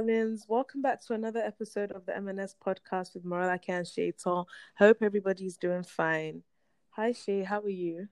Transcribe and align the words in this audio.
darlings. 0.00 0.46
Welcome 0.48 0.80
back 0.80 1.04
to 1.06 1.12
another 1.12 1.40
episode 1.40 1.92
of 1.92 2.06
the 2.06 2.16
M&S 2.16 2.54
podcast 2.64 3.12
with 3.12 3.22
Morolake 3.22 3.68
and 3.68 3.86
Shay 3.86 4.12
Tall. 4.12 4.48
Hope 4.78 5.02
everybody's 5.02 5.58
doing 5.58 5.82
fine. 5.82 6.42
Hi, 6.92 7.12
Shay. 7.12 7.42
How 7.42 7.60
are 7.60 7.68
you? 7.68 8.08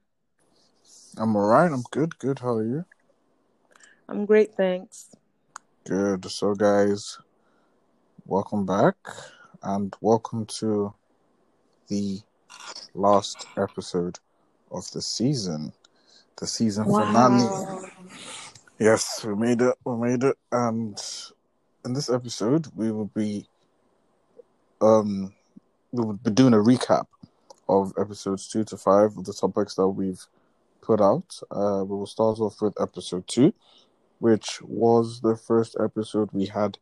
I'm 1.16 1.34
alright. 1.34 1.72
I'm 1.72 1.84
good. 1.90 2.18
Good. 2.18 2.40
How 2.40 2.56
are 2.56 2.64
you? 2.64 2.84
I'm 4.06 4.26
great, 4.26 4.54
thanks. 4.54 5.14
Good. 5.84 6.26
So, 6.26 6.54
guys, 6.54 7.18
welcome 8.26 8.66
back 8.66 8.96
and 9.62 9.94
welcome 10.02 10.44
to 10.58 10.92
the 11.86 12.20
last 12.92 13.46
episode 13.56 14.18
of 14.70 14.90
the 14.90 15.00
season, 15.00 15.72
the 16.36 16.46
season 16.46 16.84
finale. 16.84 17.88
Yes, 18.78 19.24
we 19.24 19.34
made 19.34 19.62
it. 19.62 19.74
We 19.86 19.96
made 19.96 20.22
it. 20.22 20.36
And 20.52 21.02
in 21.84 21.92
this 21.92 22.10
episode, 22.10 22.66
we 22.74 22.90
will 22.90 23.10
be 23.14 23.46
um 24.80 25.34
we 25.92 26.04
will 26.04 26.14
be 26.14 26.30
doing 26.30 26.54
a 26.54 26.58
recap 26.58 27.06
of 27.68 27.92
episodes 27.98 28.48
two 28.48 28.64
to 28.64 28.76
five 28.76 29.16
of 29.16 29.24
the 29.24 29.32
topics 29.32 29.74
that 29.74 29.88
we've 29.88 30.24
put 30.80 31.00
out. 31.00 31.38
Uh, 31.50 31.84
we 31.84 31.96
will 31.96 32.06
start 32.06 32.38
off 32.38 32.60
with 32.60 32.80
episode 32.80 33.26
two, 33.26 33.52
which 34.18 34.60
was 34.62 35.20
the 35.20 35.36
first 35.36 35.76
episode 35.80 36.28
we 36.32 36.46
had 36.46 36.78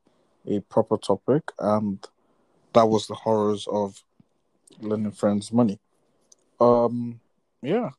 a 0.46 0.60
proper 0.60 0.96
topic, 0.96 1.50
and 1.58 2.06
that 2.72 2.86
was 2.86 3.06
the 3.06 3.14
horrors 3.14 3.66
of 3.70 4.02
lending 4.80 5.12
friends 5.12 5.52
money. 5.52 5.78
Um, 6.60 7.20
yeah. 7.62 7.90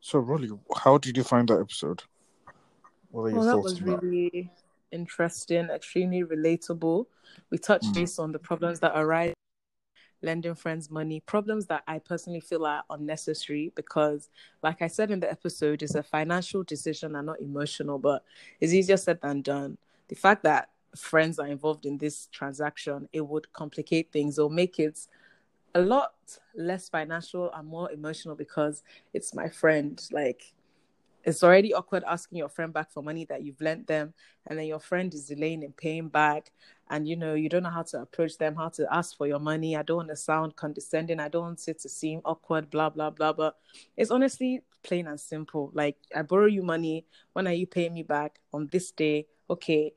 So, 0.00 0.20
Rolly, 0.20 0.50
how 0.76 0.98
did 0.98 1.16
you 1.16 1.24
find 1.24 1.48
that 1.48 1.60
episode? 1.60 2.02
What 3.10 3.22
are 3.22 3.30
your 3.30 3.38
Well, 3.38 3.46
that 3.46 3.52
thoughts 3.52 3.80
was 3.80 3.82
on 3.82 3.98
really 4.00 4.50
interesting, 4.92 5.68
extremely 5.70 6.22
relatable. 6.24 7.06
We 7.50 7.58
touched 7.58 7.90
Mm. 7.90 7.94
base 7.94 8.18
on 8.18 8.32
the 8.32 8.38
problems 8.38 8.80
that 8.80 8.92
arise 8.94 9.34
lending 10.22 10.54
friends 10.54 10.90
money, 10.90 11.20
problems 11.20 11.66
that 11.66 11.82
I 11.86 11.98
personally 12.00 12.40
feel 12.40 12.66
are 12.66 12.82
unnecessary 12.90 13.72
because, 13.74 14.30
like 14.62 14.82
I 14.82 14.88
said 14.88 15.10
in 15.10 15.20
the 15.20 15.30
episode, 15.30 15.82
it's 15.82 15.94
a 15.94 16.02
financial 16.02 16.62
decision 16.64 17.14
and 17.14 17.26
not 17.26 17.40
emotional, 17.40 17.98
but 17.98 18.24
it's 18.60 18.72
easier 18.72 18.96
said 18.96 19.20
than 19.20 19.42
done. 19.42 19.78
The 20.08 20.16
fact 20.16 20.42
that 20.42 20.70
friends 20.96 21.38
are 21.38 21.46
involved 21.46 21.86
in 21.86 21.98
this 21.98 22.26
transaction, 22.32 23.08
it 23.12 23.20
would 23.20 23.52
complicate 23.52 24.10
things 24.10 24.38
or 24.38 24.50
make 24.50 24.80
it 24.80 25.06
a 25.74 25.80
lot 25.80 26.14
less 26.56 26.88
financial 26.88 27.52
and 27.52 27.68
more 27.68 27.90
emotional 27.92 28.34
because 28.34 28.82
it's 29.12 29.34
my 29.34 29.48
friend. 29.48 30.02
Like, 30.10 30.54
it's 31.28 31.42
already 31.42 31.74
awkward 31.74 32.02
asking 32.06 32.38
your 32.38 32.48
friend 32.48 32.72
back 32.72 32.90
for 32.90 33.02
money 33.02 33.26
that 33.26 33.42
you've 33.42 33.60
lent 33.60 33.86
them 33.86 34.14
and 34.46 34.58
then 34.58 34.64
your 34.64 34.78
friend 34.80 35.12
is 35.12 35.26
delaying 35.26 35.62
in 35.62 35.72
paying 35.72 36.08
back 36.08 36.50
and 36.88 37.06
you 37.06 37.16
know 37.16 37.34
you 37.34 37.50
don't 37.50 37.64
know 37.64 37.70
how 37.70 37.82
to 37.82 38.00
approach 38.00 38.38
them 38.38 38.56
how 38.56 38.70
to 38.70 38.86
ask 38.90 39.14
for 39.14 39.26
your 39.26 39.38
money. 39.38 39.76
I 39.76 39.82
don't 39.82 39.98
want 39.98 40.08
to 40.08 40.16
sound 40.16 40.56
condescending. 40.56 41.20
I 41.20 41.28
don't 41.28 41.42
want 41.42 41.68
it 41.68 41.80
to 41.80 41.88
seem 41.88 42.22
awkward 42.24 42.70
blah 42.70 42.88
blah 42.88 43.10
blah 43.10 43.34
but 43.34 43.56
it's 43.94 44.10
honestly 44.10 44.62
plain 44.82 45.06
and 45.06 45.20
simple. 45.20 45.70
Like 45.74 45.98
i 46.16 46.22
borrow 46.22 46.46
you 46.46 46.62
money. 46.62 47.04
When 47.34 47.46
are 47.46 47.52
you 47.52 47.66
paying 47.66 47.92
me 47.92 48.04
back? 48.04 48.40
On 48.54 48.66
this 48.72 48.90
day. 48.90 49.26
Okay. 49.50 49.92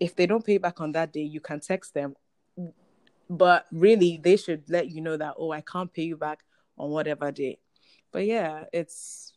If 0.00 0.16
they 0.16 0.26
don't 0.26 0.44
pay 0.44 0.56
back 0.56 0.80
on 0.80 0.92
that 0.92 1.12
day 1.12 1.22
you 1.22 1.40
can 1.40 1.60
text 1.60 1.92
them. 1.92 2.16
But 3.28 3.66
really 3.70 4.18
they 4.22 4.36
should 4.38 4.70
let 4.70 4.90
you 4.90 5.02
know 5.02 5.18
that 5.18 5.34
oh 5.36 5.52
i 5.52 5.60
can't 5.60 5.92
pay 5.92 6.04
you 6.04 6.16
back 6.16 6.40
on 6.78 6.88
whatever 6.88 7.30
day. 7.30 7.58
But 8.10 8.24
yeah 8.24 8.64
it's 8.72 9.34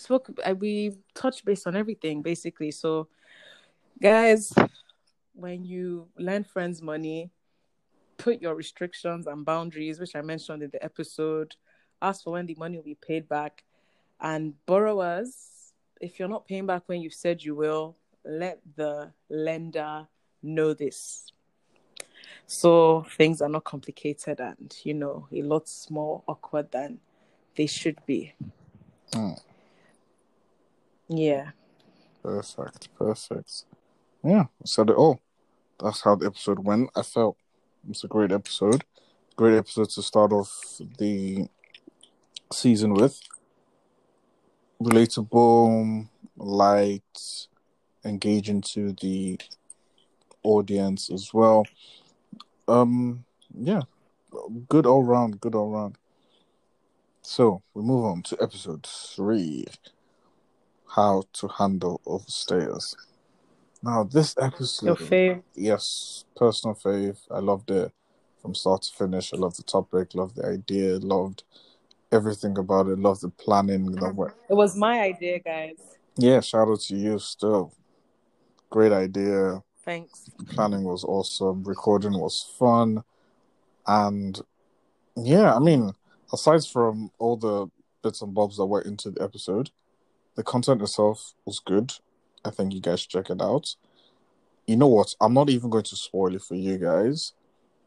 spoke 0.00 0.30
we 0.58 0.96
touched 1.14 1.44
base 1.44 1.66
on 1.66 1.76
everything 1.76 2.22
basically. 2.22 2.70
So 2.70 3.08
guys 4.00 4.52
when 5.34 5.64
you 5.64 6.08
lend 6.18 6.46
friends 6.46 6.82
money 6.82 7.30
put 8.18 8.42
your 8.42 8.54
restrictions 8.54 9.26
and 9.26 9.44
boundaries 9.46 9.98
which 9.98 10.14
i 10.14 10.20
mentioned 10.20 10.62
in 10.62 10.70
the 10.70 10.82
episode. 10.84 11.56
Ask 12.02 12.24
for 12.24 12.32
when 12.32 12.46
the 12.46 12.54
money 12.56 12.76
will 12.76 12.84
be 12.84 12.94
paid 12.94 13.28
back. 13.28 13.64
And 14.20 14.54
borrowers 14.66 15.50
if 16.00 16.18
you're 16.18 16.28
not 16.28 16.46
paying 16.46 16.66
back 16.66 16.82
when 16.86 17.00
you 17.02 17.10
said 17.10 17.42
you 17.42 17.54
will 17.54 17.96
let 18.24 18.60
the 18.76 19.12
lender 19.28 20.06
know 20.42 20.74
this. 20.74 21.32
So 22.46 23.06
things 23.16 23.40
are 23.42 23.48
not 23.48 23.64
complicated 23.64 24.40
and 24.40 24.74
you 24.82 24.94
know 24.94 25.28
a 25.32 25.42
lot 25.42 25.70
more 25.88 26.22
awkward 26.26 26.72
than 26.72 26.98
they 27.56 27.66
should 27.66 28.04
be. 28.06 28.34
Mm. 29.12 29.40
Yeah 31.10 31.50
Perfect, 32.22 32.94
perfect. 32.98 33.64
Yeah, 34.22 34.44
said 34.64 34.90
it 34.90 34.96
all. 34.96 35.20
That's 35.82 36.02
how 36.02 36.16
the 36.16 36.26
episode 36.26 36.58
went. 36.58 36.90
I 36.94 37.02
felt 37.02 37.38
it's 37.88 38.04
a 38.04 38.08
great 38.08 38.30
episode. 38.30 38.84
Great 39.36 39.56
episode 39.56 39.88
to 39.90 40.02
start 40.02 40.32
off 40.32 40.80
the 40.98 41.48
season 42.52 42.92
with. 42.92 43.18
Relatable, 44.82 46.08
light, 46.36 47.48
engaging 48.04 48.60
to 48.60 48.92
the 49.00 49.38
audience 50.42 51.10
as 51.10 51.32
well. 51.32 51.66
Um, 52.68 53.24
yeah, 53.58 53.82
good 54.68 54.84
all 54.84 55.02
round, 55.02 55.40
good 55.40 55.54
all 55.54 55.70
round. 55.70 55.96
So 57.22 57.62
we 57.72 57.82
move 57.82 58.04
on 58.04 58.22
to 58.24 58.36
episode 58.42 58.86
three 58.86 59.64
how 60.94 61.22
to 61.34 61.48
handle 61.48 62.00
overstayers. 62.06 62.96
Now, 63.82 64.04
this 64.04 64.34
your 64.36 64.46
episode, 64.46 64.98
fave 64.98 65.42
yes, 65.54 66.24
personal 66.36 66.74
fave. 66.74 67.18
I 67.30 67.38
loved 67.38 67.70
it 67.70 67.92
from 68.42 68.54
start 68.54 68.82
to 68.82 68.92
finish. 68.92 69.32
I 69.32 69.36
loved 69.36 69.58
the 69.58 69.62
topic, 69.62 70.14
loved 70.14 70.36
the 70.36 70.46
idea, 70.46 70.98
loved 70.98 71.44
everything 72.12 72.58
about 72.58 72.88
it, 72.88 72.98
loved 72.98 73.22
the 73.22 73.30
planning. 73.30 73.92
the 73.92 74.00
mm-hmm. 74.00 74.16
way- 74.16 74.30
It 74.48 74.54
was 74.54 74.76
my 74.76 75.00
idea, 75.00 75.38
guys. 75.38 75.78
Yeah, 76.16 76.40
shout 76.40 76.68
out 76.68 76.80
to 76.80 76.96
you 76.96 77.18
still. 77.18 77.72
Great 78.68 78.92
idea. 78.92 79.62
Thanks. 79.84 80.30
Planning 80.48 80.84
was 80.84 81.04
awesome. 81.04 81.64
Recording 81.64 82.12
was 82.12 82.54
fun. 82.58 83.02
And 83.86 84.38
yeah, 85.16 85.54
I 85.54 85.58
mean, 85.58 85.92
aside 86.32 86.64
from 86.64 87.10
all 87.18 87.36
the 87.36 87.68
bits 88.02 88.22
and 88.22 88.34
bobs 88.34 88.58
that 88.58 88.66
went 88.66 88.86
into 88.86 89.10
the 89.10 89.22
episode, 89.22 89.70
the 90.40 90.44
content 90.44 90.80
itself 90.80 91.34
was 91.44 91.60
good. 91.60 91.92
I 92.46 92.50
think 92.50 92.72
you 92.72 92.80
guys 92.80 93.00
should 93.00 93.10
check 93.10 93.28
it 93.28 93.42
out. 93.42 93.76
You 94.66 94.74
know 94.78 94.86
what? 94.86 95.14
I'm 95.20 95.34
not 95.34 95.50
even 95.50 95.68
going 95.68 95.84
to 95.84 95.96
spoil 95.96 96.34
it 96.34 96.40
for 96.40 96.54
you 96.54 96.78
guys. 96.78 97.34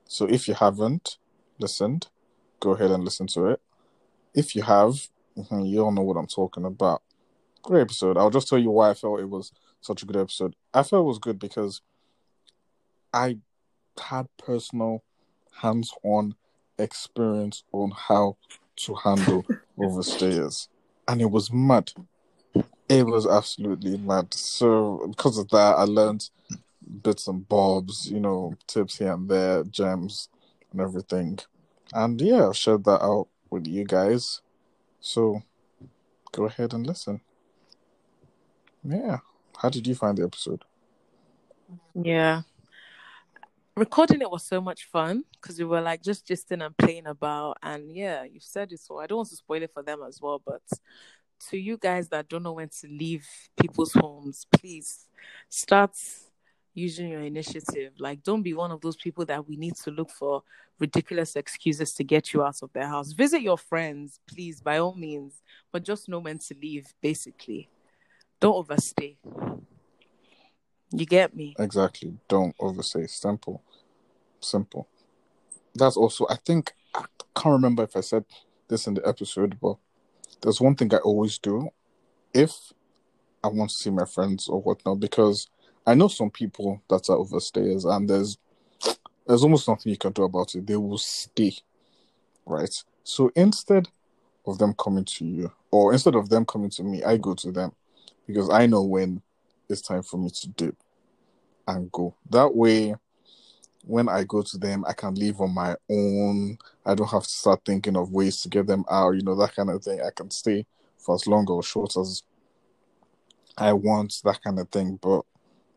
So 0.05 0.25
if 0.25 0.47
you 0.47 0.53
haven't 0.53 1.17
listened, 1.57 2.09
go 2.59 2.73
ahead 2.73 2.91
and 2.91 3.03
listen 3.03 3.25
to 3.29 3.47
it. 3.47 3.61
If 4.35 4.55
you 4.55 4.61
have, 4.61 5.09
mhm, 5.35 5.67
you 5.67 5.83
all 5.83 5.91
know 5.91 6.03
what 6.03 6.15
I'm 6.15 6.27
talking 6.27 6.63
about. 6.63 7.01
Great 7.63 7.81
episode. 7.81 8.19
I'll 8.19 8.29
just 8.29 8.47
tell 8.47 8.59
you 8.59 8.69
why 8.69 8.91
I 8.91 8.93
felt 8.93 9.19
it 9.19 9.29
was 9.31 9.51
such 9.81 10.03
a 10.03 10.05
good 10.05 10.17
episode. 10.17 10.55
I 10.75 10.83
felt 10.83 11.05
it 11.05 11.07
was 11.07 11.17
good 11.17 11.39
because 11.39 11.81
I 13.11 13.39
had 13.99 14.27
personal 14.37 15.03
hands-on 15.55 16.35
experience 16.77 17.63
on 17.71 17.93
how 17.97 18.37
to 18.75 18.93
handle 18.93 19.43
overstayers. 19.79 20.67
And 21.07 21.19
it 21.19 21.31
was 21.31 21.51
mad. 21.51 21.91
It 22.99 23.05
was 23.05 23.27
absolutely 23.27 23.97
mad. 23.97 24.33
So 24.33 25.07
because 25.09 25.37
of 25.37 25.49
that, 25.49 25.75
I 25.77 25.83
learned 25.83 26.29
bits 27.01 27.27
and 27.27 27.47
bobs, 27.47 28.09
you 28.09 28.19
know, 28.19 28.55
tips 28.67 28.97
here 28.97 29.13
and 29.13 29.29
there, 29.29 29.63
gems 29.63 30.29
and 30.71 30.81
everything. 30.81 31.39
And 31.93 32.19
yeah, 32.21 32.47
I've 32.47 32.57
shared 32.57 32.83
that 32.85 33.01
out 33.01 33.27
with 33.49 33.67
you 33.67 33.85
guys. 33.85 34.41
So 34.99 35.43
go 36.31 36.45
ahead 36.45 36.73
and 36.73 36.85
listen. 36.85 37.21
Yeah. 38.83 39.19
How 39.57 39.69
did 39.69 39.87
you 39.87 39.95
find 39.95 40.17
the 40.17 40.23
episode? 40.23 40.65
Yeah. 41.93 42.41
Recording 43.75 44.21
it 44.21 44.29
was 44.29 44.43
so 44.43 44.61
much 44.61 44.85
fun 44.85 45.23
because 45.33 45.57
we 45.57 45.65
were 45.65 45.81
like 45.81 46.03
just 46.03 46.27
gisting 46.27 46.63
and 46.63 46.77
playing 46.77 47.07
about. 47.07 47.57
And 47.63 47.91
yeah, 47.91 48.23
you've 48.23 48.43
said 48.43 48.71
it 48.71 48.79
so. 48.79 48.99
I 48.99 49.07
don't 49.07 49.17
want 49.17 49.29
to 49.29 49.35
spoil 49.35 49.63
it 49.63 49.71
for 49.73 49.83
them 49.83 50.01
as 50.07 50.19
well, 50.21 50.41
but 50.45 50.61
to 51.49 51.57
you 51.57 51.77
guys 51.77 52.09
that 52.09 52.29
don't 52.29 52.43
know 52.43 52.53
when 52.53 52.69
to 52.69 52.87
leave 52.87 53.27
people's 53.59 53.93
homes, 53.93 54.45
please 54.51 55.07
start 55.49 55.95
using 56.73 57.09
your 57.09 57.21
initiative. 57.21 57.93
Like, 57.99 58.23
don't 58.23 58.41
be 58.41 58.53
one 58.53 58.71
of 58.71 58.81
those 58.81 58.95
people 58.95 59.25
that 59.25 59.47
we 59.47 59.55
need 59.55 59.75
to 59.83 59.91
look 59.91 60.09
for 60.09 60.43
ridiculous 60.79 61.35
excuses 61.35 61.93
to 61.93 62.03
get 62.03 62.33
you 62.33 62.43
out 62.43 62.61
of 62.61 62.73
their 62.73 62.87
house. 62.87 63.11
Visit 63.11 63.41
your 63.41 63.57
friends, 63.57 64.19
please, 64.27 64.59
by 64.61 64.79
all 64.79 64.95
means, 64.95 65.41
but 65.71 65.83
just 65.83 66.09
know 66.09 66.19
when 66.19 66.39
to 66.39 66.55
leave, 66.61 66.93
basically. 67.01 67.69
Don't 68.39 68.55
overstay. 68.55 69.17
You 70.91 71.05
get 71.05 71.35
me? 71.35 71.55
Exactly. 71.57 72.17
Don't 72.27 72.55
overstay. 72.59 73.07
Simple. 73.07 73.63
Simple. 74.39 74.87
That's 75.73 75.97
also, 75.97 76.25
I 76.29 76.35
think, 76.35 76.73
I 76.93 77.05
can't 77.35 77.53
remember 77.53 77.83
if 77.83 77.95
I 77.95 78.01
said 78.01 78.25
this 78.67 78.87
in 78.87 78.93
the 78.95 79.07
episode, 79.07 79.57
but 79.61 79.77
there's 80.43 80.61
one 80.61 80.75
thing 80.75 80.93
I 80.93 80.97
always 80.97 81.39
do 81.39 81.69
if 82.33 82.53
I 83.43 83.47
want 83.47 83.71
to 83.71 83.75
see 83.75 83.89
my 83.89 84.05
friends 84.05 84.47
or 84.47 84.61
whatnot, 84.61 84.99
because 84.99 85.47
I 85.85 85.95
know 85.95 86.07
some 86.07 86.29
people 86.29 86.81
that 86.89 87.09
are 87.09 87.17
overstayers, 87.17 87.85
and 87.85 88.09
there's 88.09 88.37
there's 89.25 89.43
almost 89.43 89.67
nothing 89.67 89.91
you 89.91 89.97
can 89.97 90.11
do 90.11 90.23
about 90.23 90.53
it. 90.55 90.67
They 90.67 90.75
will 90.75 90.97
stay, 90.97 91.53
right? 92.45 92.83
So 93.03 93.31
instead 93.35 93.89
of 94.45 94.57
them 94.57 94.73
coming 94.77 95.05
to 95.05 95.25
you, 95.25 95.51
or 95.71 95.93
instead 95.93 96.15
of 96.15 96.29
them 96.29 96.45
coming 96.45 96.69
to 96.71 96.83
me, 96.83 97.03
I 97.03 97.17
go 97.17 97.33
to 97.35 97.51
them 97.51 97.71
because 98.27 98.49
I 98.49 98.65
know 98.65 98.83
when 98.83 99.21
it's 99.69 99.81
time 99.81 100.03
for 100.03 100.17
me 100.17 100.29
to 100.29 100.47
dip 100.49 100.75
and 101.67 101.91
go. 101.91 102.15
That 102.29 102.53
way, 102.53 102.95
when 103.85 104.07
I 104.09 104.23
go 104.23 104.41
to 104.41 104.57
them, 104.57 104.85
I 104.87 104.93
can 104.93 105.15
leave 105.15 105.41
on 105.41 105.53
my 105.53 105.75
own. 105.89 106.57
I 106.85 106.95
don't 106.95 107.09
have 107.09 107.23
to 107.23 107.29
start 107.29 107.61
thinking 107.65 107.97
of 107.97 108.11
ways 108.11 108.41
to 108.41 108.49
get 108.49 108.67
them 108.67 108.85
out, 108.89 109.11
you 109.11 109.23
know, 109.23 109.35
that 109.35 109.55
kind 109.55 109.69
of 109.69 109.83
thing. 109.83 110.01
I 110.01 110.09
can 110.15 110.31
stay 110.31 110.65
for 110.97 111.15
as 111.15 111.27
long 111.27 111.47
or 111.49 111.61
short 111.61 111.97
as 111.97 112.23
I 113.57 113.73
want, 113.73 114.21
that 114.23 114.41
kind 114.41 114.59
of 114.59 114.69
thing. 114.69 114.99
But 115.01 115.23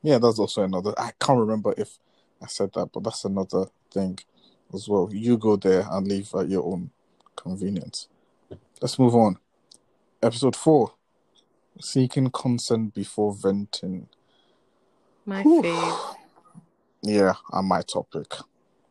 yeah, 0.03 0.19
that's 0.19 0.38
also 0.38 0.62
another. 0.62 0.94
I 0.97 1.12
can't 1.20 1.41
remember 1.41 1.75
if 1.76 1.99
I 2.41 2.47
said 2.47 2.73
that, 2.75 2.93
but 2.93 3.03
that's 3.03 3.25
another 3.25 3.67
thing 3.93 4.19
as 4.73 4.88
well. 4.88 5.09
You 5.12 5.37
go 5.37 5.56
there 5.56 5.87
and 5.91 6.06
leave 6.06 6.32
at 6.35 6.49
your 6.49 6.64
own 6.64 6.91
convenience. 7.35 8.09
Let's 8.81 8.99
move 8.99 9.14
on. 9.14 9.38
Episode 10.23 10.56
four 10.56 10.93
seeking 11.81 12.31
consent 12.31 12.94
before 12.94 13.35
venting. 13.35 14.09
My 15.25 15.43
Whew. 15.43 15.62
fave. 15.62 16.15
Yeah, 17.02 17.34
and 17.52 17.69
my 17.69 17.82
topic. 17.82 18.34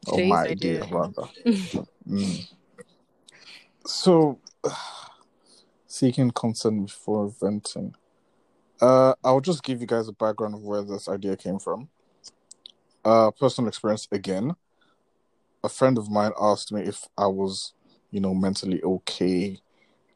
Or 0.08 0.26
my 0.28 0.44
idea. 0.44 0.84
idea, 0.84 0.96
rather. 0.96 1.28
Mm. 2.08 2.48
So, 3.88 4.40
seeking 5.88 6.30
consent 6.30 6.86
before 6.86 7.34
venting. 7.42 7.96
Uh, 8.80 9.16
I'll 9.24 9.42
just 9.42 9.64
give 9.64 9.82
you 9.82 9.88
guys 9.88 10.08
a 10.08 10.14
background 10.14 10.54
of 10.54 10.62
where 10.62 10.84
this 10.84 11.08
idea 11.10 11.36
came 11.36 11.58
from. 11.58 11.90
Uh, 13.04 13.32
personal 13.32 13.68
experience 13.68 14.08
again. 14.12 14.56
A 15.64 15.70
friend 15.70 15.98
of 15.98 16.12
mine 16.12 16.32
asked 16.40 16.72
me 16.72 16.82
if 16.82 17.08
I 17.18 17.26
was, 17.26 17.74
you 18.12 18.20
know, 18.20 18.36
mentally 18.36 18.84
okay 18.84 19.60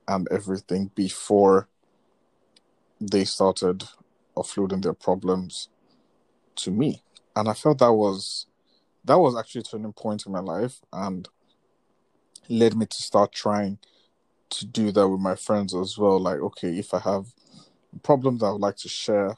and 0.08 0.28
everything 0.30 0.92
before 0.94 1.68
they 3.00 3.24
started 3.24 3.84
offloading 4.36 4.84
their 4.84 4.94
problems 4.94 5.70
to 6.56 6.72
me. 6.72 7.02
And 7.40 7.48
I 7.48 7.54
felt 7.54 7.80
that 7.80 7.94
was 7.94 8.48
that 9.06 9.18
was 9.18 9.38
actually 9.38 9.62
a 9.62 9.64
turning 9.64 9.94
point 9.94 10.26
in 10.26 10.32
my 10.34 10.42
life 10.42 10.82
and 10.92 11.28
led 12.50 12.76
me 12.76 12.86
to 12.86 13.02
start 13.02 13.32
trying 13.32 13.78
to 14.50 14.66
do 14.66 14.92
that 14.92 15.08
with 15.08 15.22
my 15.22 15.36
friends 15.36 15.74
as 15.74 15.98
well. 15.98 16.20
Like, 16.20 16.40
okay, 16.40 16.78
if 16.78 16.94
I 16.94 17.00
have 17.00 17.28
a 17.96 18.00
problem 18.00 18.38
that 18.40 18.48
I 18.48 18.52
would 18.52 18.62
like 18.62 18.76
to 18.78 18.90
share 18.90 19.38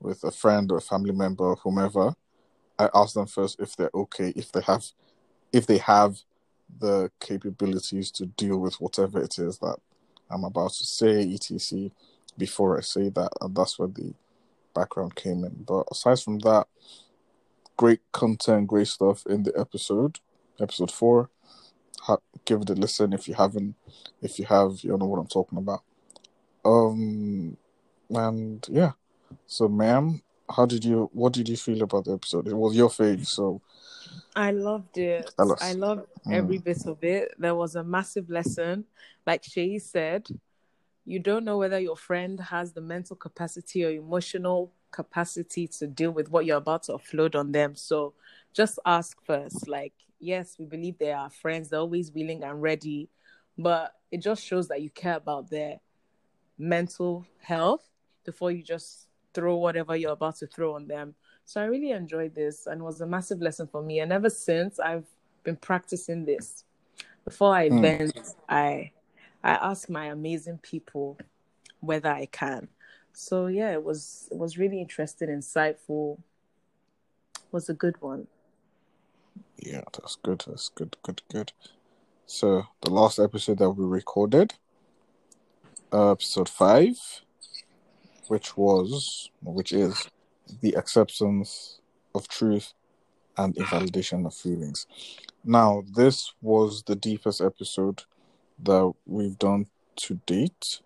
with 0.00 0.24
a 0.24 0.32
friend 0.32 0.70
or 0.72 0.78
a 0.78 0.82
family 0.82 1.12
member 1.12 1.54
whomever, 1.54 2.14
I 2.76 2.88
ask 2.92 3.14
them 3.14 3.26
first 3.26 3.60
if 3.60 3.76
they're 3.76 3.90
okay, 3.94 4.32
if 4.34 4.50
they 4.50 4.62
have 4.62 4.86
if 5.52 5.64
they 5.66 5.78
have 5.78 6.18
the 6.80 7.10
capabilities 7.20 8.10
to 8.10 8.26
deal 8.26 8.58
with 8.58 8.80
whatever 8.80 9.22
it 9.22 9.38
is 9.38 9.58
that 9.58 9.76
I'm 10.28 10.44
about 10.44 10.72
to 10.72 10.84
say, 10.84 11.32
etc. 11.32 11.90
before 12.36 12.76
I 12.76 12.80
say 12.80 13.10
that. 13.10 13.30
And 13.40 13.54
that's 13.54 13.78
where 13.78 13.88
the 13.88 14.12
background 14.74 15.14
came 15.14 15.44
in. 15.44 15.64
But 15.66 15.86
aside 15.90 16.20
from 16.20 16.40
that, 16.40 16.66
great 17.78 18.00
content, 18.12 18.66
great 18.66 18.88
stuff 18.88 19.24
in 19.26 19.44
the 19.44 19.52
episode, 19.58 20.18
episode 20.60 20.90
four. 20.90 21.30
Ha- 22.02 22.18
give 22.44 22.60
it 22.60 22.70
a 22.70 22.74
listen 22.74 23.12
if 23.14 23.26
you 23.26 23.34
haven't. 23.34 23.74
If 24.20 24.38
you 24.38 24.44
have, 24.44 24.80
you'll 24.82 24.98
know 24.98 25.06
what 25.06 25.20
I'm 25.20 25.26
talking 25.26 25.58
about. 25.58 25.82
Um, 26.64 27.56
and 28.10 28.66
yeah. 28.70 28.92
So, 29.46 29.68
ma'am, 29.68 30.20
how 30.54 30.66
did 30.66 30.84
you? 30.84 31.08
What 31.12 31.32
did 31.32 31.48
you 31.48 31.56
feel 31.56 31.82
about 31.82 32.04
the 32.04 32.12
episode? 32.14 32.48
It 32.48 32.54
was 32.54 32.76
your 32.76 32.88
fave, 32.88 33.26
so 33.26 33.62
I 34.34 34.50
loved 34.50 34.98
it. 34.98 35.30
I 35.38 35.72
loved 35.72 36.06
Mm. 36.26 36.34
every 36.34 36.58
bit 36.58 36.84
of 36.86 37.02
it. 37.02 37.34
There 37.38 37.54
was 37.54 37.76
a 37.76 37.84
massive 37.84 38.28
lesson. 38.28 38.84
Like 39.26 39.44
Shay 39.44 39.78
said, 39.78 40.28
you 41.04 41.18
don't 41.20 41.44
know 41.44 41.58
whether 41.58 41.78
your 41.78 41.96
friend 41.96 42.38
has 42.40 42.72
the 42.72 42.80
mental 42.80 43.16
capacity 43.16 43.84
or 43.84 43.90
emotional 43.90 44.72
capacity 44.90 45.66
to 45.68 45.86
deal 45.86 46.10
with 46.10 46.30
what 46.30 46.44
you're 46.44 46.56
about 46.56 46.84
to 46.84 46.92
offload 46.92 47.34
on 47.34 47.52
them. 47.52 47.74
So 47.74 48.14
just 48.52 48.78
ask 48.84 49.16
first. 49.24 49.68
Like, 49.68 49.92
yes, 50.18 50.56
we 50.58 50.66
believe 50.66 50.98
they 50.98 51.12
are 51.12 51.30
friends, 51.30 51.68
they're 51.68 51.80
always 51.80 52.12
willing 52.12 52.42
and 52.42 52.60
ready, 52.60 53.08
but 53.56 53.94
it 54.10 54.18
just 54.22 54.44
shows 54.44 54.68
that 54.68 54.82
you 54.82 54.90
care 54.90 55.16
about 55.16 55.50
their 55.50 55.80
mental 56.58 57.26
health 57.40 57.88
before 58.24 58.50
you 58.50 58.62
just 58.62 59.08
throw 59.34 59.56
whatever 59.56 59.94
you're 59.94 60.12
about 60.12 60.36
to 60.36 60.46
throw 60.46 60.74
on 60.74 60.86
them. 60.88 61.14
So 61.44 61.60
I 61.60 61.64
really 61.64 61.92
enjoyed 61.92 62.34
this 62.34 62.66
and 62.66 62.80
it 62.80 62.84
was 62.84 63.00
a 63.00 63.06
massive 63.06 63.40
lesson 63.40 63.68
for 63.68 63.82
me. 63.82 64.00
And 64.00 64.12
ever 64.12 64.30
since 64.30 64.78
I've 64.78 65.06
been 65.44 65.56
practicing 65.56 66.24
this. 66.24 66.64
Before 67.24 67.54
I 67.54 67.70
Mm. 67.70 67.80
vent, 67.80 68.34
I 68.48 68.92
I 69.42 69.52
ask 69.52 69.88
my 69.88 70.06
amazing 70.06 70.58
people 70.58 71.16
whether 71.80 72.10
I 72.10 72.26
can. 72.26 72.68
So 73.12 73.46
yeah, 73.46 73.72
it 73.72 73.82
was 73.82 74.28
it 74.30 74.38
was 74.38 74.58
really 74.58 74.80
interesting, 74.80 75.28
insightful. 75.28 76.18
Was 77.50 77.68
a 77.68 77.74
good 77.74 78.00
one. 78.02 78.26
yeah, 79.58 79.82
that's 79.92 80.16
good. 80.16 80.44
That's 80.46 80.68
good. 80.68 80.96
Good. 81.02 81.22
Good. 81.30 81.52
So 82.26 82.66
the 82.82 82.90
last 82.90 83.18
episode 83.18 83.58
that 83.58 83.70
we 83.70 83.86
recorded, 83.86 84.54
uh, 85.92 86.12
episode 86.12 86.48
five, 86.48 86.96
which 88.28 88.56
was, 88.56 89.30
which 89.42 89.72
is, 89.72 90.08
the 90.60 90.74
acceptance 90.74 91.80
of 92.14 92.28
truth 92.28 92.74
and 93.36 93.56
invalidation 93.56 94.26
of 94.26 94.34
feelings. 94.34 94.86
Now, 95.44 95.84
this 95.94 96.34
was 96.42 96.82
the 96.82 96.96
deepest 96.96 97.40
episode 97.40 98.02
that 98.62 98.92
we've 99.06 99.38
done 99.38 99.66
to 99.96 100.20
date. 100.26 100.80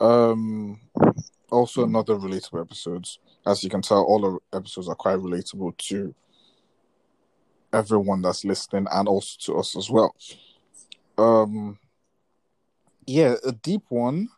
Um, 0.00 0.80
also 1.50 1.84
another 1.84 2.16
relatable 2.16 2.60
episodes. 2.60 3.18
As 3.46 3.62
you 3.62 3.70
can 3.70 3.82
tell, 3.82 4.02
all 4.02 4.24
our 4.24 4.58
episodes 4.58 4.88
are 4.88 4.94
quite 4.94 5.18
relatable 5.18 5.76
to 5.76 6.14
everyone 7.72 8.22
that's 8.22 8.44
listening 8.44 8.86
and 8.90 9.08
also 9.08 9.36
to 9.40 9.58
us 9.58 9.76
as 9.76 9.90
well. 9.90 10.14
Um, 11.18 11.78
yeah, 13.06 13.34
a 13.44 13.52
deep 13.52 13.82
one, 13.88 14.28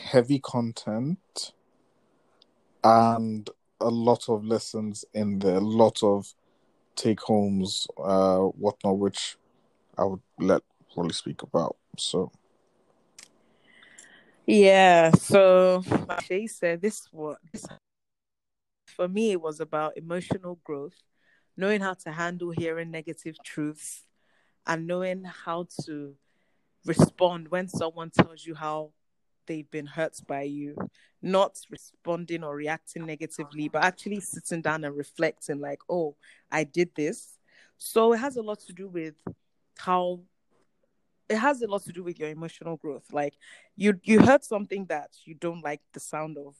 heavy 0.00 0.38
content, 0.38 1.52
and 2.84 3.48
a 3.80 3.88
lot 3.88 4.28
of 4.28 4.44
lessons 4.44 5.04
in 5.14 5.38
there, 5.38 5.56
a 5.56 5.60
lot 5.60 6.02
of 6.02 6.32
take 6.96 7.20
homes, 7.20 7.86
uh, 8.02 8.38
whatnot, 8.38 8.98
which 8.98 9.36
I 9.96 10.04
would 10.04 10.20
let 10.38 10.62
Wally 10.94 11.12
speak 11.12 11.42
about. 11.42 11.76
So, 11.98 12.30
Yeah. 14.50 15.12
So 15.12 15.84
Shay 16.24 16.48
said, 16.48 16.82
this 16.82 17.06
what 17.12 17.38
this 17.52 17.64
for 18.84 19.06
me 19.06 19.30
it 19.30 19.40
was 19.40 19.60
about 19.60 19.96
emotional 19.96 20.58
growth, 20.64 20.96
knowing 21.56 21.80
how 21.80 21.94
to 21.94 22.10
handle 22.10 22.50
hearing 22.50 22.90
negative 22.90 23.36
truths, 23.44 24.02
and 24.66 24.88
knowing 24.88 25.22
how 25.22 25.68
to 25.84 26.16
respond 26.84 27.48
when 27.48 27.68
someone 27.68 28.10
tells 28.10 28.44
you 28.44 28.56
how 28.56 28.90
they've 29.46 29.70
been 29.70 29.86
hurt 29.86 30.16
by 30.26 30.42
you, 30.42 30.76
not 31.22 31.60
responding 31.70 32.42
or 32.42 32.56
reacting 32.56 33.06
negatively, 33.06 33.68
but 33.68 33.84
actually 33.84 34.20
sitting 34.20 34.62
down 34.62 34.82
and 34.82 34.96
reflecting, 34.96 35.60
like, 35.60 35.80
oh, 35.88 36.16
I 36.50 36.64
did 36.64 36.90
this. 36.96 37.38
So 37.78 38.14
it 38.14 38.18
has 38.18 38.36
a 38.36 38.42
lot 38.42 38.58
to 38.66 38.72
do 38.72 38.88
with 38.88 39.14
how 39.78 40.20
it 41.30 41.38
has 41.38 41.62
a 41.62 41.66
lot 41.68 41.84
to 41.84 41.92
do 41.92 42.02
with 42.02 42.18
your 42.18 42.28
emotional 42.28 42.76
growth. 42.76 43.04
Like 43.12 43.34
you 43.76 43.98
you 44.02 44.20
heard 44.20 44.44
something 44.44 44.84
that 44.86 45.10
you 45.24 45.34
don't 45.34 45.62
like 45.64 45.80
the 45.92 46.00
sound 46.00 46.36
of. 46.36 46.56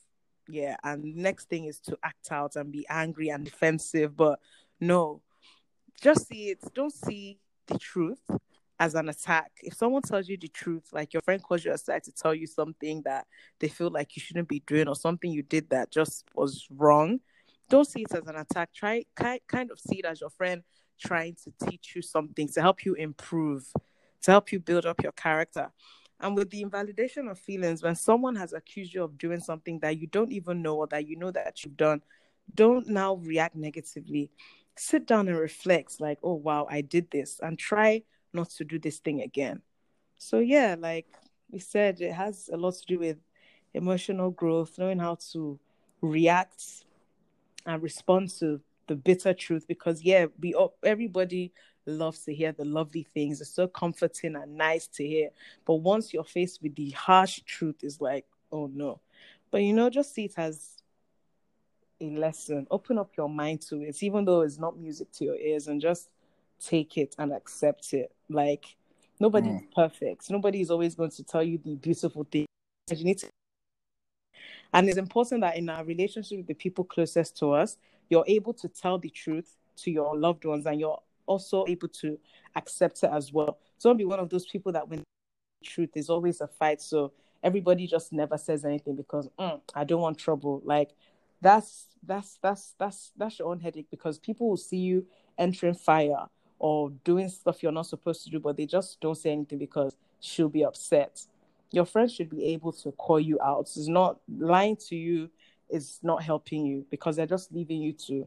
Yeah, 0.48 0.76
and 0.82 1.16
next 1.16 1.48
thing 1.48 1.66
is 1.66 1.78
to 1.80 1.98
act 2.02 2.32
out 2.32 2.56
and 2.56 2.72
be 2.72 2.86
angry 2.88 3.28
and 3.28 3.44
defensive, 3.44 4.16
but 4.16 4.40
no. 4.80 5.22
Just 6.00 6.28
see 6.28 6.50
it. 6.50 6.58
Don't 6.74 6.92
see 6.92 7.38
the 7.66 7.78
truth 7.78 8.22
as 8.78 8.94
an 8.94 9.08
attack. 9.10 9.52
If 9.62 9.74
someone 9.74 10.02
tells 10.02 10.28
you 10.28 10.38
the 10.38 10.48
truth, 10.48 10.84
like 10.92 11.12
your 11.12 11.20
friend 11.22 11.42
calls 11.42 11.64
you 11.64 11.72
aside 11.72 12.02
to 12.04 12.12
tell 12.12 12.34
you 12.34 12.46
something 12.46 13.02
that 13.02 13.26
they 13.58 13.68
feel 13.68 13.90
like 13.90 14.16
you 14.16 14.22
shouldn't 14.22 14.48
be 14.48 14.60
doing 14.66 14.88
or 14.88 14.96
something 14.96 15.30
you 15.30 15.42
did 15.42 15.68
that 15.70 15.90
just 15.90 16.24
was 16.34 16.66
wrong, 16.70 17.20
don't 17.68 17.86
see 17.86 18.02
it 18.02 18.14
as 18.14 18.26
an 18.26 18.36
attack. 18.36 18.72
Try 18.72 19.04
ki- 19.20 19.42
kind 19.46 19.70
of 19.70 19.78
see 19.78 19.98
it 19.98 20.06
as 20.06 20.20
your 20.20 20.30
friend 20.30 20.62
trying 20.98 21.36
to 21.44 21.68
teach 21.68 21.94
you 21.94 22.02
something 22.02 22.48
to 22.48 22.60
help 22.60 22.84
you 22.84 22.94
improve, 22.94 23.70
to 24.22 24.30
help 24.30 24.52
you 24.52 24.60
build 24.60 24.86
up 24.86 25.02
your 25.02 25.12
character. 25.12 25.70
And 26.20 26.36
with 26.36 26.50
the 26.50 26.62
invalidation 26.62 27.28
of 27.28 27.38
feelings, 27.38 27.82
when 27.82 27.96
someone 27.96 28.36
has 28.36 28.52
accused 28.52 28.92
you 28.92 29.02
of 29.02 29.16
doing 29.16 29.40
something 29.40 29.78
that 29.80 29.98
you 29.98 30.06
don't 30.06 30.32
even 30.32 30.60
know 30.60 30.76
or 30.76 30.86
that 30.88 31.06
you 31.08 31.16
know 31.16 31.30
that 31.30 31.64
you've 31.64 31.76
done, 31.76 32.02
don't 32.54 32.88
now 32.88 33.14
react 33.14 33.56
negatively. 33.56 34.30
Sit 34.76 35.06
down 35.06 35.28
and 35.28 35.38
reflect, 35.38 36.00
like, 36.00 36.18
oh, 36.22 36.34
wow, 36.34 36.66
I 36.70 36.82
did 36.82 37.10
this, 37.10 37.40
and 37.42 37.58
try 37.58 38.02
not 38.32 38.50
to 38.50 38.64
do 38.64 38.78
this 38.78 38.98
thing 38.98 39.22
again. 39.22 39.62
So, 40.18 40.38
yeah, 40.38 40.76
like 40.78 41.06
we 41.50 41.58
said, 41.58 42.00
it 42.00 42.12
has 42.12 42.50
a 42.52 42.56
lot 42.56 42.74
to 42.74 42.86
do 42.86 42.98
with 42.98 43.18
emotional 43.72 44.30
growth, 44.30 44.78
knowing 44.78 44.98
how 44.98 45.16
to 45.32 45.58
react 46.02 46.84
and 47.66 47.82
respond 47.82 48.30
to 48.40 48.60
the 48.86 48.96
bitter 48.96 49.32
truth 49.32 49.66
because 49.68 50.02
yeah, 50.02 50.26
we 50.40 50.54
everybody 50.82 51.52
loves 51.90 52.24
to 52.24 52.34
hear 52.34 52.52
the 52.52 52.64
lovely 52.64 53.06
things. 53.14 53.40
It's 53.40 53.50
so 53.50 53.66
comforting 53.66 54.36
and 54.36 54.56
nice 54.56 54.86
to 54.88 55.06
hear. 55.06 55.30
But 55.64 55.74
once 55.76 56.12
you're 56.12 56.24
faced 56.24 56.62
with 56.62 56.74
the 56.74 56.90
harsh 56.90 57.40
truth, 57.46 57.76
it's 57.82 58.00
like, 58.00 58.26
oh 58.52 58.70
no. 58.72 59.00
But 59.50 59.62
you 59.62 59.72
know, 59.72 59.90
just 59.90 60.14
see 60.14 60.26
it 60.26 60.34
as 60.36 60.82
a 62.00 62.10
lesson. 62.10 62.66
Open 62.70 62.98
up 62.98 63.10
your 63.16 63.28
mind 63.28 63.62
to 63.62 63.82
it, 63.82 64.02
even 64.02 64.24
though 64.24 64.42
it's 64.42 64.58
not 64.58 64.78
music 64.78 65.12
to 65.12 65.24
your 65.24 65.36
ears, 65.36 65.66
and 65.68 65.80
just 65.80 66.08
take 66.64 66.96
it 66.96 67.14
and 67.18 67.32
accept 67.32 67.92
it. 67.92 68.12
Like 68.28 68.76
nobody's 69.18 69.60
mm. 69.60 69.74
perfect. 69.74 70.30
Nobody 70.30 70.60
is 70.60 70.70
always 70.70 70.94
going 70.94 71.10
to 71.10 71.24
tell 71.24 71.42
you 71.42 71.58
the 71.58 71.74
beautiful 71.76 72.26
things. 72.30 72.46
You 72.90 73.04
need 73.04 73.18
to 73.18 73.28
and 74.72 74.88
it's 74.88 74.98
important 74.98 75.40
that 75.40 75.56
in 75.56 75.68
our 75.68 75.84
relationship 75.84 76.38
with 76.38 76.46
the 76.46 76.54
people 76.54 76.84
closest 76.84 77.36
to 77.38 77.52
us, 77.52 77.76
you're 78.08 78.24
able 78.26 78.52
to 78.54 78.68
tell 78.68 78.98
the 78.98 79.10
truth 79.10 79.56
to 79.78 79.90
your 79.90 80.16
loved 80.16 80.44
ones 80.44 80.66
and 80.66 80.78
you're 80.78 81.00
also 81.30 81.64
able 81.68 81.88
to 81.88 82.18
accept 82.56 83.04
it 83.04 83.10
as 83.12 83.32
well. 83.32 83.58
Don't 83.80 83.96
be 83.96 84.04
one 84.04 84.18
of 84.18 84.28
those 84.28 84.46
people 84.46 84.72
that 84.72 84.88
when 84.88 85.04
truth 85.64 85.90
is 85.94 86.10
always 86.10 86.40
a 86.40 86.48
fight. 86.48 86.80
So 86.80 87.12
everybody 87.42 87.86
just 87.86 88.12
never 88.12 88.36
says 88.36 88.64
anything 88.64 88.96
because 88.96 89.28
mm, 89.38 89.60
I 89.74 89.84
don't 89.84 90.00
want 90.00 90.18
trouble. 90.18 90.60
Like 90.64 90.90
that's 91.40 91.86
that's 92.04 92.38
that's 92.42 92.74
that's 92.78 93.12
that's 93.16 93.38
your 93.38 93.48
own 93.48 93.60
headache 93.60 93.86
because 93.90 94.18
people 94.18 94.48
will 94.48 94.56
see 94.56 94.78
you 94.78 95.06
entering 95.38 95.74
fire 95.74 96.26
or 96.58 96.90
doing 97.04 97.28
stuff 97.28 97.62
you're 97.62 97.72
not 97.72 97.86
supposed 97.86 98.24
to 98.24 98.30
do, 98.30 98.40
but 98.40 98.56
they 98.56 98.66
just 98.66 99.00
don't 99.00 99.16
say 99.16 99.30
anything 99.30 99.58
because 99.58 99.96
she'll 100.20 100.48
be 100.48 100.64
upset. 100.64 101.24
Your 101.70 101.86
friend 101.86 102.10
should 102.10 102.28
be 102.28 102.44
able 102.46 102.72
to 102.72 102.90
call 102.92 103.20
you 103.20 103.38
out. 103.40 103.60
It's 103.60 103.88
not 103.88 104.18
lying 104.28 104.76
to 104.88 104.96
you 104.96 105.30
is 105.70 106.00
not 106.02 106.20
helping 106.22 106.66
you 106.66 106.84
because 106.90 107.14
they're 107.14 107.26
just 107.26 107.52
leaving 107.52 107.80
you 107.80 107.92
to 107.92 108.26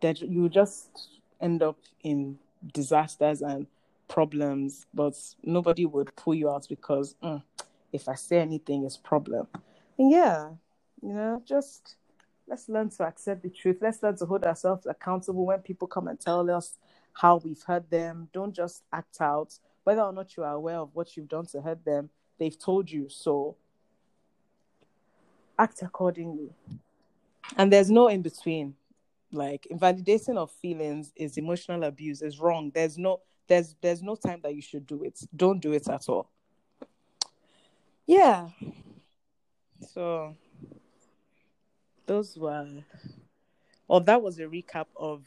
that 0.00 0.20
you 0.20 0.48
just 0.48 1.17
end 1.40 1.62
up 1.62 1.78
in 2.02 2.38
disasters 2.72 3.42
and 3.42 3.66
problems, 4.08 4.86
but 4.94 5.14
nobody 5.42 5.86
would 5.86 6.14
pull 6.16 6.34
you 6.34 6.50
out 6.50 6.66
because 6.68 7.14
mm, 7.22 7.42
if 7.92 8.08
I 8.08 8.14
say 8.14 8.38
anything, 8.38 8.84
it's 8.84 8.96
problem. 8.96 9.46
And 9.98 10.10
yeah, 10.10 10.50
you 11.02 11.12
know, 11.12 11.42
just 11.46 11.96
let's 12.48 12.68
learn 12.68 12.90
to 12.90 13.04
accept 13.04 13.42
the 13.42 13.50
truth. 13.50 13.78
Let's 13.80 14.02
learn 14.02 14.16
to 14.16 14.26
hold 14.26 14.44
ourselves 14.44 14.86
accountable 14.86 15.46
when 15.46 15.60
people 15.60 15.86
come 15.86 16.08
and 16.08 16.18
tell 16.18 16.48
us 16.50 16.78
how 17.12 17.36
we've 17.44 17.62
hurt 17.62 17.90
them. 17.90 18.28
Don't 18.32 18.54
just 18.54 18.82
act 18.92 19.20
out. 19.20 19.58
Whether 19.84 20.02
or 20.02 20.12
not 20.12 20.36
you 20.36 20.44
are 20.44 20.54
aware 20.54 20.78
of 20.78 20.90
what 20.94 21.16
you've 21.16 21.28
done 21.28 21.46
to 21.46 21.60
hurt 21.60 21.84
them, 21.84 22.10
they've 22.38 22.58
told 22.58 22.90
you. 22.90 23.08
So 23.08 23.56
act 25.58 25.82
accordingly. 25.82 26.50
And 27.56 27.72
there's 27.72 27.90
no 27.90 28.08
in 28.08 28.22
between. 28.22 28.74
Like 29.30 29.66
invalidating 29.66 30.38
of 30.38 30.50
feelings 30.50 31.12
is 31.16 31.36
emotional 31.36 31.84
abuse, 31.84 32.22
is 32.22 32.38
wrong. 32.38 32.70
There's 32.74 32.96
no 32.96 33.20
there's 33.46 33.76
there's 33.80 34.02
no 34.02 34.14
time 34.14 34.40
that 34.42 34.54
you 34.54 34.62
should 34.62 34.86
do 34.86 35.02
it. 35.04 35.18
Don't 35.34 35.60
do 35.60 35.72
it 35.72 35.88
at 35.88 36.08
all. 36.08 36.30
Yeah. 38.06 38.48
So 39.92 40.34
those 42.06 42.38
were 42.38 42.66
well 43.86 44.00
that 44.00 44.22
was 44.22 44.38
a 44.38 44.44
recap 44.44 44.86
of 44.96 45.26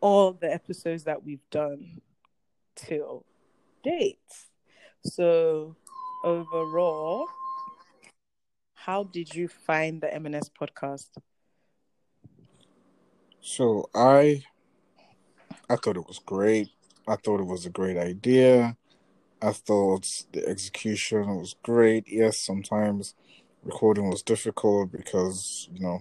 all 0.00 0.32
the 0.32 0.52
episodes 0.52 1.04
that 1.04 1.24
we've 1.24 1.48
done 1.50 2.00
till 2.74 3.24
date. 3.82 4.18
So 5.04 5.76
overall, 6.22 7.26
how 8.74 9.04
did 9.04 9.34
you 9.34 9.48
find 9.48 10.02
the 10.02 10.12
M&S 10.14 10.50
podcast? 10.50 11.08
So 13.46 13.90
I 13.94 14.42
I 15.68 15.76
thought 15.76 15.98
it 15.98 16.08
was 16.08 16.18
great. 16.18 16.70
I 17.06 17.16
thought 17.16 17.40
it 17.40 17.46
was 17.46 17.66
a 17.66 17.70
great 17.70 17.98
idea. 17.98 18.74
I 19.42 19.52
thought 19.52 20.08
the 20.32 20.48
execution 20.48 21.36
was 21.36 21.54
great. 21.62 22.04
Yes, 22.08 22.38
sometimes 22.38 23.14
recording 23.62 24.08
was 24.08 24.22
difficult 24.22 24.92
because, 24.92 25.68
you 25.74 25.80
know, 25.80 26.00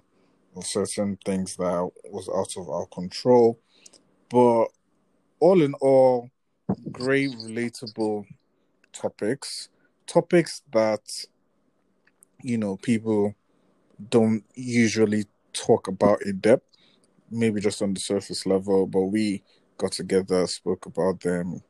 of 0.55 0.65
certain 0.65 1.17
things 1.25 1.57
that 1.57 1.89
was 2.09 2.29
out 2.29 2.55
of 2.55 2.69
our 2.69 2.85
control. 2.85 3.59
But 4.29 4.67
all 5.41 5.62
in 5.62 5.73
all, 5.81 6.29
great 6.93 7.31
relatable 7.31 8.25
topics. 8.93 9.67
Topics 10.07 10.62
that 10.71 11.25
you 12.41 12.57
know 12.57 12.77
people 12.77 13.35
don't 14.09 14.45
usually 14.55 15.25
talk 15.51 15.88
about 15.89 16.21
in 16.23 16.39
depth 16.39 16.72
maybe 17.33 17.59
just 17.59 17.81
on 17.81 17.93
the 17.93 17.99
surface 17.99 18.45
level 18.45 18.85
but 18.87 19.03
we 19.03 19.43
got 19.77 19.91
together 19.91 20.45
spoke 20.47 20.85
about 20.85 21.19
them 21.21 21.61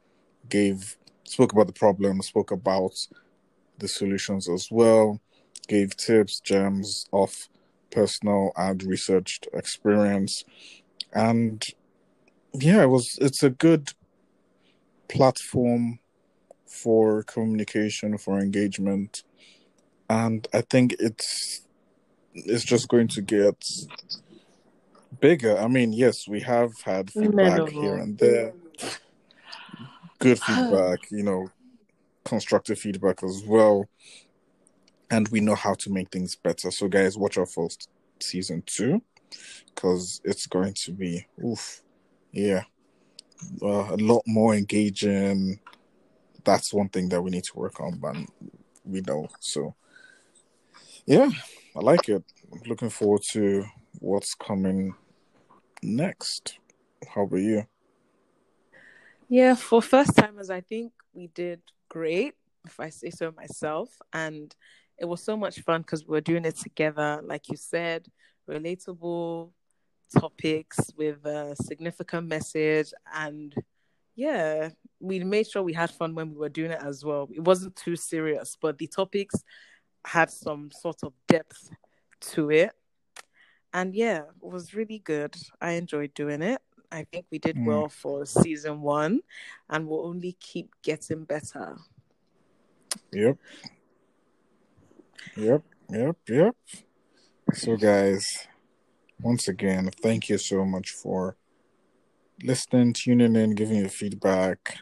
gave 0.49 0.97
spoke 1.23 1.53
about 1.53 1.67
the 1.67 1.73
problem 1.73 2.21
spoke 2.21 2.51
about 2.51 3.07
the 3.79 3.87
solutions 3.87 4.49
as 4.49 4.69
well 4.71 5.19
gave 5.67 5.95
tips 5.95 6.39
gems 6.39 7.07
of 7.13 7.47
personal 7.93 8.51
and 8.55 8.83
researched 8.83 9.47
experience. 9.53 10.43
And 11.13 11.65
yeah 12.53 12.83
it 12.83 12.89
was 12.89 13.17
it's 13.21 13.43
a 13.43 13.49
good 13.49 13.93
platform 15.07 15.99
for 16.65 17.23
communication 17.23 18.17
for 18.17 18.39
engagement. 18.39 19.23
And 20.09 20.47
I 20.53 20.61
think 20.61 20.95
it's 20.99 21.61
it's 22.33 22.63
just 22.63 22.87
going 22.89 23.07
to 23.09 23.21
get 23.21 23.63
bigger. 25.19 25.57
I 25.57 25.67
mean, 25.67 25.93
yes, 25.93 26.27
we 26.27 26.39
have 26.41 26.79
had 26.81 27.11
feedback 27.11 27.69
here 27.69 27.95
and 27.95 28.17
there, 28.17 28.53
good 30.19 30.39
feedback, 30.43 31.09
you 31.11 31.23
know, 31.23 31.49
constructive 32.25 32.79
feedback 32.79 33.23
as 33.23 33.43
well, 33.45 33.87
and 35.09 35.27
we 35.29 35.39
know 35.39 35.55
how 35.55 35.73
to 35.75 35.91
make 35.91 36.11
things 36.11 36.35
better. 36.35 36.71
So, 36.71 36.87
guys, 36.87 37.17
watch 37.17 37.37
out 37.37 37.49
for 37.49 37.69
season 38.19 38.63
two 38.65 39.01
because 39.73 40.21
it's 40.23 40.47
going 40.47 40.73
to 40.73 40.91
be 40.91 41.25
oof, 41.43 41.81
yeah, 42.31 42.63
uh, 43.61 43.87
a 43.91 43.97
lot 43.97 44.23
more 44.25 44.55
engaging. 44.55 45.59
That's 46.43 46.73
one 46.73 46.89
thing 46.89 47.09
that 47.09 47.21
we 47.21 47.31
need 47.31 47.45
to 47.45 47.57
work 47.57 47.79
on, 47.79 47.99
but 47.99 48.15
we 48.85 49.01
know 49.01 49.27
so 49.39 49.75
yeah, 51.05 51.29
I 51.75 51.79
like 51.79 52.07
it. 52.09 52.23
I'm 52.51 52.61
looking 52.65 52.89
forward 52.89 53.23
to 53.31 53.65
what's 53.99 54.35
coming 54.35 54.93
next. 55.83 56.59
How 57.13 57.23
about 57.23 57.37
you? 57.37 57.67
Yeah, 59.29 59.55
for 59.55 59.81
first 59.81 60.15
timers, 60.15 60.49
I 60.49 60.61
think 60.61 60.93
we 61.13 61.27
did 61.27 61.61
great, 61.89 62.35
if 62.65 62.79
I 62.79 62.89
say 62.89 63.09
so 63.09 63.31
myself. 63.31 63.89
And 64.11 64.53
it 64.97 65.05
was 65.05 65.23
so 65.23 65.35
much 65.35 65.59
fun 65.61 65.81
because 65.81 66.05
we 66.05 66.11
were 66.11 66.21
doing 66.21 66.45
it 66.45 66.57
together, 66.57 67.21
like 67.23 67.49
you 67.49 67.57
said, 67.57 68.07
relatable 68.49 69.51
topics 70.19 70.79
with 70.97 71.25
a 71.25 71.55
significant 71.61 72.27
message. 72.27 72.93
And 73.13 73.55
yeah, 74.15 74.69
we 74.99 75.23
made 75.23 75.47
sure 75.47 75.63
we 75.63 75.73
had 75.73 75.91
fun 75.91 76.15
when 76.15 76.31
we 76.31 76.37
were 76.37 76.49
doing 76.49 76.71
it 76.71 76.81
as 76.81 77.03
well. 77.03 77.27
It 77.33 77.43
wasn't 77.43 77.75
too 77.75 77.95
serious, 77.95 78.57
but 78.61 78.77
the 78.77 78.87
topics 78.87 79.35
had 80.05 80.29
some 80.29 80.69
sort 80.71 81.03
of 81.03 81.13
depth 81.27 81.69
to 82.19 82.51
it. 82.51 82.71
And 83.73 83.95
yeah, 83.95 84.19
it 84.19 84.25
was 84.41 84.73
really 84.73 84.99
good. 84.99 85.35
I 85.59 85.71
enjoyed 85.71 86.13
doing 86.13 86.41
it. 86.41 86.61
I 86.91 87.05
think 87.11 87.25
we 87.31 87.39
did 87.39 87.55
mm. 87.55 87.65
well 87.65 87.89
for 87.89 88.25
season 88.25 88.81
one 88.81 89.21
and 89.69 89.87
we'll 89.87 90.05
only 90.05 90.37
keep 90.39 90.69
getting 90.83 91.23
better. 91.23 91.77
Yep. 93.11 93.37
Yep. 95.35 95.63
Yep. 95.89 96.17
Yep. 96.29 96.55
So, 97.53 97.77
guys, 97.77 98.47
once 99.19 99.47
again, 99.47 99.89
thank 100.01 100.29
you 100.29 100.37
so 100.37 100.65
much 100.65 100.91
for 100.91 101.35
listening, 102.43 102.93
tuning 102.93 103.35
in, 103.35 103.55
giving 103.55 103.77
your 103.77 103.89
feedback, 103.89 104.77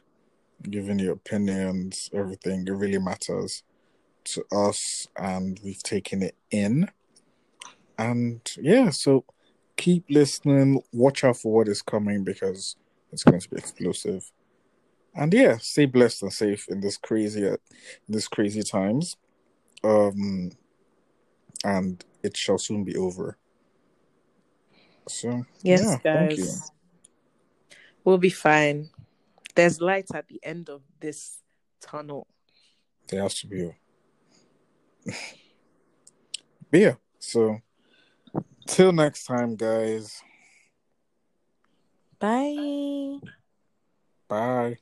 giving 0.63 0.99
your 0.99 1.13
opinions, 1.13 2.09
everything. 2.13 2.65
It 2.67 2.71
really 2.71 2.99
matters 2.99 3.63
to 4.25 4.43
us 4.51 5.07
and 5.17 5.59
we've 5.63 5.81
taken 5.81 6.23
it 6.23 6.35
in. 6.51 6.89
And 8.01 8.41
yeah, 8.57 8.89
so 8.89 9.25
keep 9.77 10.05
listening, 10.09 10.81
watch 10.91 11.23
out 11.23 11.37
for 11.37 11.53
what 11.53 11.67
is 11.67 11.81
coming 11.81 12.23
because 12.23 12.75
it's 13.11 13.23
going 13.23 13.39
to 13.39 13.49
be 13.49 13.57
explosive. 13.57 14.31
And 15.13 15.31
yeah, 15.33 15.57
stay 15.57 15.85
blessed 15.85 16.23
and 16.23 16.33
safe 16.33 16.67
in 16.69 16.79
this 16.81 16.97
crazy 16.97 17.45
in 17.45 17.57
this 18.07 18.27
crazy 18.27 18.63
times. 18.63 19.17
Um 19.83 20.51
and 21.63 22.03
it 22.23 22.35
shall 22.35 22.57
soon 22.57 22.83
be 22.83 22.95
over. 22.95 23.37
So 25.07 25.45
yes, 25.61 25.81
yeah, 25.83 25.97
guys. 26.03 26.71
We'll 28.03 28.17
be 28.17 28.29
fine. 28.29 28.89
There's 29.53 29.79
light 29.79 30.07
at 30.15 30.27
the 30.27 30.39
end 30.41 30.69
of 30.69 30.81
this 30.99 31.41
tunnel. 31.81 32.25
There 33.09 33.21
has 33.21 33.35
to 33.41 33.47
be. 33.47 33.71
Beer 36.71 36.97
So, 37.19 37.59
till 38.67 38.91
next 38.91 39.25
time, 39.25 39.55
guys. 39.55 40.21
Bye. 42.19 43.19
Bye. 44.27 44.77